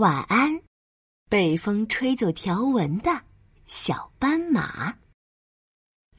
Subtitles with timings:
[0.00, 0.62] 晚安，
[1.28, 3.20] 被风吹走条纹的
[3.66, 4.96] 小斑马。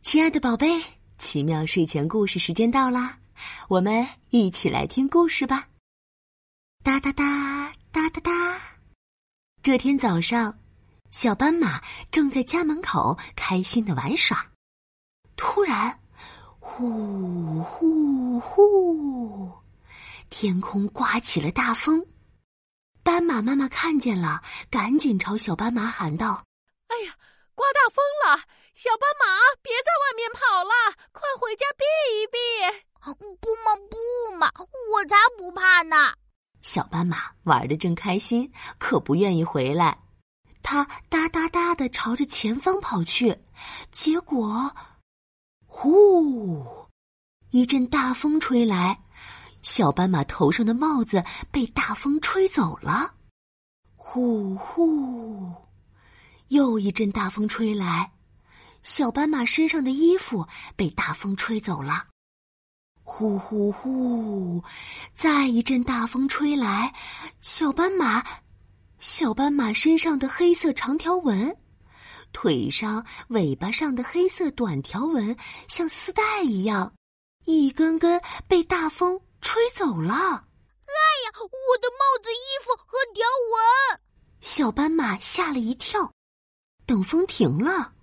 [0.04, 0.80] 亲爱的宝贝，
[1.17, 3.17] 奇妙睡前故事时间到啦，
[3.67, 5.67] 我们一起来听故事吧。
[6.83, 8.62] 哒哒哒哒哒哒。
[9.64, 10.59] 这天早上，
[11.09, 14.52] 小斑马正在家门口开心的玩耍，
[15.36, 16.00] 突然，
[16.59, 19.52] 呼呼呼，
[20.29, 22.05] 天空刮起了大风。
[23.04, 26.46] 斑马妈妈看见了，赶紧朝小斑马喊道
[26.88, 27.16] ：“哎呀，
[27.55, 28.44] 刮大风了！
[28.76, 30.72] 小斑马，别在外面跑了，
[31.12, 31.84] 快回家避
[32.14, 32.38] 一避
[33.42, 34.52] ！”“不嘛不嘛，
[34.94, 36.14] 我才不怕呢！”
[36.62, 39.98] 小斑马玩的正开心，可不愿意回来。
[40.62, 43.36] 它哒哒哒的朝着前方跑去，
[43.92, 44.76] 结果，
[45.66, 46.88] 呼，
[47.50, 49.04] 一阵大风吹来。
[49.62, 53.14] 小斑马头上的帽子被大风吹走了，
[53.96, 55.54] 呼呼！
[56.48, 58.12] 又一阵大风吹来，
[58.84, 62.08] 小斑马身上的衣服被大风吹走了，
[63.03, 64.64] 呼呼呼！
[65.14, 66.94] 再一阵大风吹来，
[67.42, 68.23] 小斑马，
[68.98, 71.56] 小斑马身上的黑色长条纹，
[72.34, 75.38] 腿上、尾巴上的黑色短条纹
[75.68, 76.94] 像丝带一样，
[77.46, 79.22] 一根根被大风。
[79.42, 80.14] 吹走了！
[80.14, 84.00] 哎呀，我的帽子、衣服和条纹！
[84.39, 86.11] 小斑马吓了一跳。
[86.86, 87.94] 等风停了，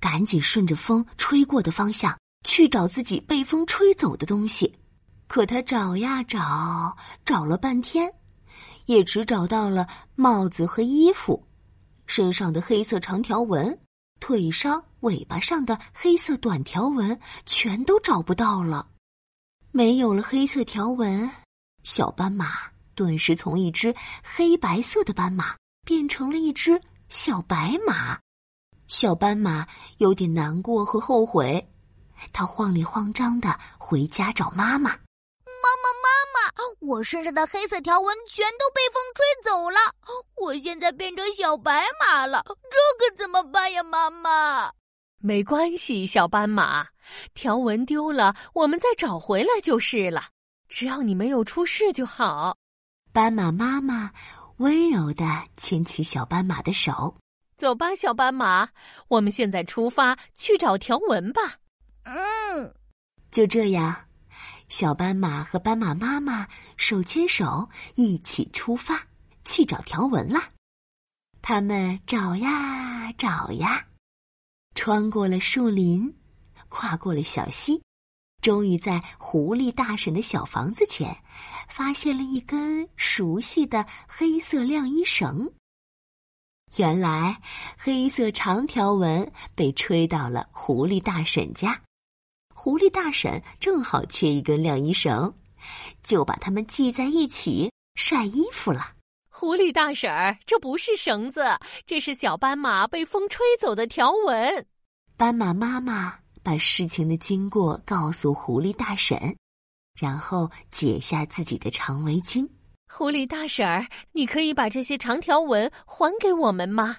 [0.00, 4.72] 赶紧顺着风吹过的方向去找自己被风吹走的东西。
[5.26, 8.12] 可他找呀找，找了半天，
[8.86, 11.46] 也只找到了帽子和衣服，
[12.06, 13.78] 身上的黑色长条纹，
[14.20, 18.86] 腿上、尾巴上的黑色短条纹，全都找不到了。
[19.76, 21.28] 没有了黑色条纹，
[21.82, 28.16] 小斑马顿时从一只黑白色的斑马变成了一只小白马。
[28.86, 29.66] 小斑马
[29.98, 31.68] 有点难过和后悔，
[32.32, 34.90] 它慌里慌张的回家找妈妈。
[34.90, 39.76] 妈妈，妈妈，我身上的黑色条纹全都被风吹走了，
[40.36, 42.78] 我现在变成小白马了，这
[43.10, 44.72] 可怎么办呀，妈妈？
[45.20, 46.86] 没关系，小斑马，
[47.32, 50.24] 条纹丢了，我们再找回来就是了。
[50.68, 52.56] 只要你没有出事就好。
[53.12, 54.10] 斑马妈妈
[54.56, 55.24] 温柔的
[55.56, 57.16] 牵起小斑马的手，
[57.56, 58.68] 走吧，小斑马，
[59.08, 61.40] 我们现在出发去找条纹吧。
[62.04, 62.74] 嗯，
[63.30, 63.96] 就这样，
[64.68, 66.46] 小斑马和斑马妈妈
[66.76, 69.06] 手牵手一起出发
[69.44, 70.40] 去找条纹了。
[71.40, 73.86] 他们找呀找呀。
[74.74, 76.14] 穿过了树林，
[76.68, 77.80] 跨过了小溪，
[78.42, 81.16] 终于在狐狸大婶的小房子前，
[81.68, 85.52] 发现了一根熟悉的黑色晾衣绳。
[86.76, 87.40] 原来，
[87.78, 91.80] 黑色长条纹被吹到了狐狸大婶家，
[92.52, 95.32] 狐狸大婶正好缺一根晾衣绳，
[96.02, 98.94] 就把它们系在一起晒衣服了。
[99.36, 101.44] 狐狸大婶儿，这不是绳子，
[101.84, 104.66] 这是小斑马被风吹走的条纹。
[105.16, 109.18] 斑马妈妈把事情的经过告诉狐狸大婶，
[109.98, 112.48] 然后解下自己的长围巾。
[112.88, 116.98] 狐狸大婶儿，你可以把这些长条纹还给我们吗？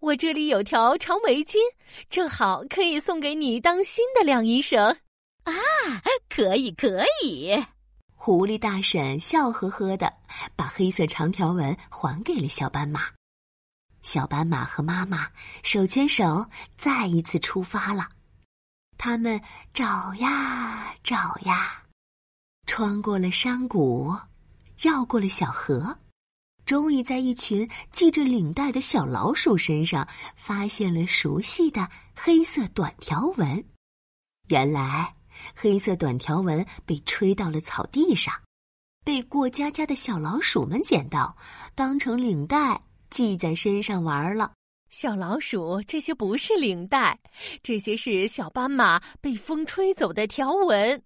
[0.00, 1.58] 我这里有条长围巾，
[2.08, 4.82] 正好可以送给你当新的晾衣绳。
[5.44, 5.52] 啊，
[6.30, 7.54] 可以，可以。
[8.26, 10.12] 狐狸大婶笑呵呵的
[10.56, 13.02] 把黑色长条纹还给了小斑马。
[14.02, 15.28] 小斑马和妈妈
[15.62, 16.44] 手牵手
[16.76, 18.08] 再一次出发了。
[18.98, 19.40] 他们
[19.72, 21.84] 找呀找呀，
[22.66, 24.12] 穿过了山谷，
[24.76, 25.96] 绕过了小河，
[26.64, 30.04] 终于在一群系着领带的小老鼠身上
[30.34, 33.64] 发现了熟悉的黑色短条纹。
[34.48, 35.14] 原来。
[35.54, 38.34] 黑色短条纹被吹到了草地上，
[39.04, 41.36] 被过家家的小老鼠们捡到，
[41.74, 42.80] 当成领带
[43.10, 44.52] 系在身上玩了。
[44.90, 47.18] 小老鼠，这些不是领带，
[47.62, 51.02] 这些是小斑马被风吹走的条纹。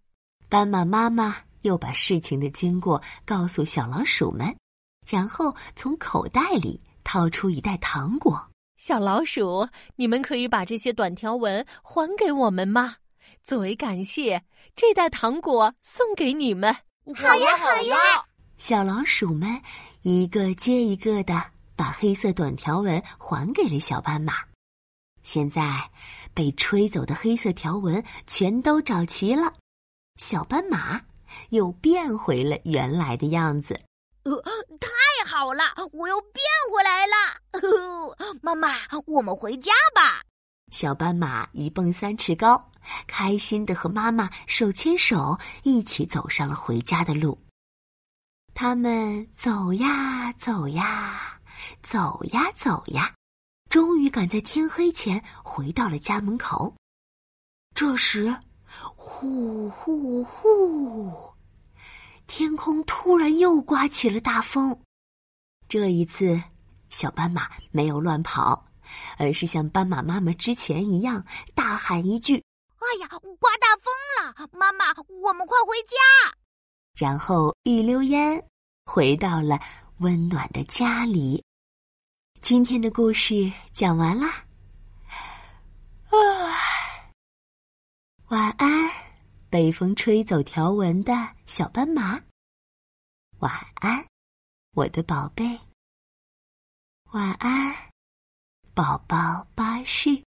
[0.48, 4.54] 斑马妈妈又把事情的经过告诉小老鼠们，
[5.06, 8.40] 然后从口袋里掏出一袋糖果。
[8.76, 12.96] 小老鼠，你们可以把这些短条纹还给我们吗？
[13.42, 14.42] 作为感谢，
[14.76, 16.74] 这袋糖果送给你们。
[17.14, 17.96] 好呀，好呀！
[18.58, 19.60] 小老鼠们
[20.02, 21.42] 一个接一个的
[21.74, 24.34] 把黑色短条纹还给了小斑马。
[25.22, 25.90] 现在，
[26.32, 29.52] 被吹走的黑色条纹全都找齐了，
[30.16, 31.00] 小斑马
[31.48, 33.80] 又变回了原来的样子。
[34.22, 34.32] 呃，
[34.78, 34.88] 太
[35.26, 37.14] 好好了，我又变回来了。
[38.42, 38.68] 妈妈，
[39.06, 40.22] 我们回家吧。
[40.70, 42.69] 小斑马一蹦三尺高，
[43.06, 47.38] 开心的和妈妈手牵手，一起走上了回家的路。
[48.54, 51.40] 他们走呀走呀，
[51.82, 53.14] 走呀走呀，
[53.68, 56.74] 终于赶在天黑前回到了家门口。
[57.74, 58.36] 这时，
[58.96, 61.32] 呼呼呼，
[62.26, 64.78] 天空突然又刮起了大风。
[65.68, 66.42] 这一次，
[66.88, 68.66] 小斑马没有乱跑。
[69.18, 71.24] 而是像斑马妈妈之前一样
[71.54, 72.42] 大喊一句
[72.90, 73.08] ：“哎呀，
[73.38, 74.48] 刮大风了！
[74.52, 74.86] 妈妈，
[75.22, 75.96] 我们快回家！”
[76.98, 78.44] 然后一溜烟
[78.84, 79.60] 回到了
[79.98, 81.44] 温暖的家里。
[82.42, 84.44] 今天的故事讲完啦，
[86.08, 87.14] 啊，
[88.26, 88.90] 晚安，
[89.48, 91.12] 被风吹走条纹的
[91.46, 92.20] 小斑马。
[93.38, 94.04] 晚安，
[94.72, 95.60] 我的宝贝。
[97.12, 97.72] 晚安。
[98.74, 100.24] 宝宝巴士。